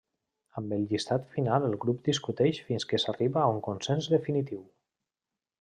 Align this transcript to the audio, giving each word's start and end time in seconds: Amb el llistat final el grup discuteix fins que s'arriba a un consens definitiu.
Amb 0.61 0.71
el 0.77 0.85
llistat 0.93 1.27
final 1.35 1.67
el 1.67 1.77
grup 1.85 2.01
discuteix 2.09 2.63
fins 2.71 2.89
que 2.93 3.03
s'arriba 3.05 3.45
a 3.45 3.55
un 3.59 3.63
consens 3.71 4.13
definitiu. 4.19 4.69